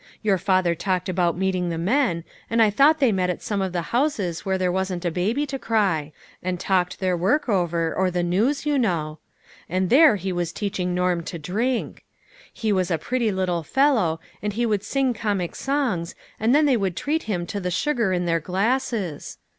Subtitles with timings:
[0.23, 3.71] Your father talked about meeting the men, and I thought they met at some of
[3.71, 7.43] the houses where there wasn't a baby to cry, and talked their WEW FRIENDS.
[7.43, 9.19] 73 work over, or the news, you know.
[9.69, 12.03] And there he was teaching Norm to drink.
[12.51, 16.77] He was a pretty little fellow, and he would sing comic songs, and then they
[16.77, 19.37] would treat him to the su gar in their glasses